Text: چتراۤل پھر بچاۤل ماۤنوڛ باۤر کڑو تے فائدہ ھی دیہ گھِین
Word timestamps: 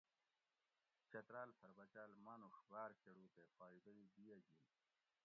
چتراۤل 1.09 1.49
پھر 1.59 1.69
بچاۤل 1.79 2.11
ماۤنوڛ 2.25 2.55
باۤر 2.69 2.91
کڑو 3.03 3.25
تے 3.35 3.43
فائدہ 3.57 3.89
ھی 3.97 4.05
دیہ 4.17 4.37
گھِین 4.39 4.41